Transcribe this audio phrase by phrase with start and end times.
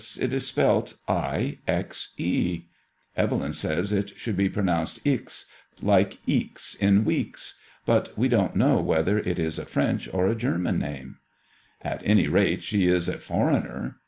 [0.19, 2.63] It is spelt I— X— E.
[3.15, 5.45] Evelyn says it should be pro nounced Ixe,
[5.79, 7.53] like 'eeks in weeks,
[7.85, 11.17] but we don't know whether it it a French or a German name."
[11.49, 12.01] < MADEMOISELLE IXS.
[12.01, 13.97] it At any rate, she is a foreigner